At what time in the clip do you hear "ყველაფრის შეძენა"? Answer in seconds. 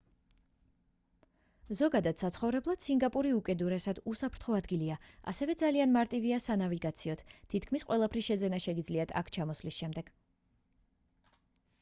7.91-8.63